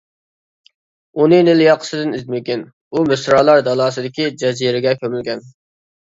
[1.23, 5.47] ئۇنى نىل ياقىسىدىن ئىزدىمىگىن، ئۇ مىسرالار دالاسىدىكى جەزىرىگە كۆمۈلگەن.